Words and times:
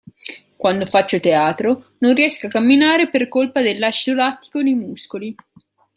Quando 0.57 0.87
faccio 0.87 1.19
teatro 1.19 1.89
non 1.99 2.15
riesco 2.15 2.47
a 2.47 2.49
camminare 2.49 3.07
per 3.11 3.27
colpa 3.27 3.61
dell'acido 3.61 4.15
lattico 4.15 4.59
nei 4.59 4.73
muscoli. 4.73 5.35